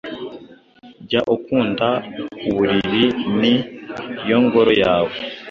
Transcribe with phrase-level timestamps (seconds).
[1.07, 1.87] Jya ukunda
[2.49, 3.05] uburiri
[3.39, 3.53] ni
[4.29, 5.13] yo ngoro yawe